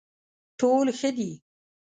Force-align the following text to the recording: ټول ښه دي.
ټول 0.59 0.87
ښه 0.99 1.09
دي. 1.17 1.31